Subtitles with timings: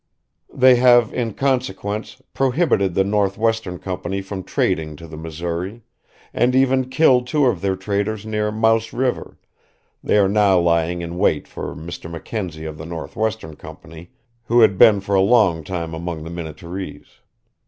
[0.51, 5.83] They have, in consequence, prohibited the Northwestern Company from trading to the Missouri,
[6.33, 9.37] and even killed two of their traders near Mouse River;
[10.03, 12.09] they are now lying in wait for Mr.
[12.11, 14.09] McKenzie of the Northwestern Company,
[14.45, 17.19] who had been for a long time among the Minnetarees.